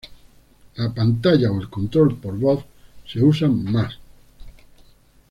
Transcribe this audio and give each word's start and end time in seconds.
La 0.77 0.91
pantalla 0.91 1.51
o 1.51 1.59
el 1.61 1.69
control 1.69 2.17
por 2.17 2.35
voz 2.39 2.65
se 3.05 3.21
usa 3.23 3.47
más. 3.49 3.99